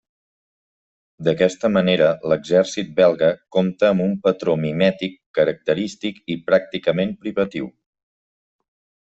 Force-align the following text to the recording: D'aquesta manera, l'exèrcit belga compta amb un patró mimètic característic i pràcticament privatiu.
D'aquesta 1.27 1.69
manera, 1.73 2.07
l'exèrcit 2.31 2.89
belga 3.01 3.29
compta 3.57 3.91
amb 3.91 4.05
un 4.07 4.17
patró 4.25 4.57
mimètic 4.65 5.21
característic 5.41 6.19
i 6.37 6.39
pràcticament 6.49 7.17
privatiu. 7.27 7.71